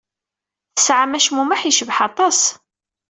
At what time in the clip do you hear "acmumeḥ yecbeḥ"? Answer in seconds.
1.19-1.97